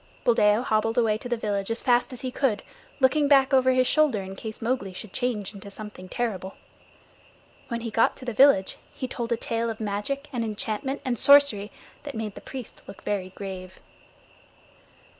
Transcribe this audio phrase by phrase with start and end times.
[0.23, 2.63] Buldeo hobbled away to the village as fast as he could,
[2.99, 6.55] looking back over his shoulder in case Mowgli should change into something terrible.
[7.67, 11.19] When he got to the village he told a tale of magic and enchantment and
[11.19, 13.79] sorcery that made the priest look very grave.